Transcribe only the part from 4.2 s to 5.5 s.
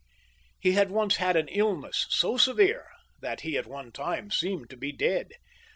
seemed to be dead.